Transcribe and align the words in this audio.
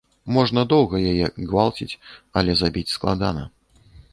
Можна 0.35 0.61
доўга 0.71 1.01
яе 1.11 1.27
гвалціць, 1.49 1.99
але 2.41 2.51
забіць 2.63 2.93
складана. 2.97 3.43